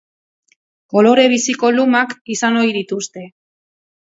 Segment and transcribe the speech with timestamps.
[0.95, 3.29] Kolore biziko lumak izan ohi dituzte.